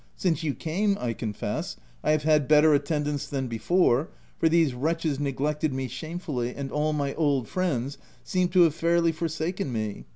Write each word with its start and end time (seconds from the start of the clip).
Since 0.15 0.41
you 0.41 0.55
came, 0.55 0.97
I 0.99 1.13
confess, 1.13 1.75
I 2.03 2.09
have 2.09 2.23
had 2.23 2.47
better 2.47 2.73
attend 2.73 3.07
ance 3.07 3.27
than 3.27 3.45
before, 3.47 4.09
for 4.39 4.49
these 4.49 4.73
wretches 4.73 5.19
neglected 5.19 5.75
me 5.75 5.87
shamefully, 5.87 6.55
and 6.55 6.71
all 6.71 6.91
my 6.91 7.13
old 7.13 7.47
friends 7.47 7.99
seem 8.23 8.47
to 8.47 8.61
have 8.63 8.73
fairly 8.73 9.11
forsaken 9.11 9.71
me. 9.71 10.05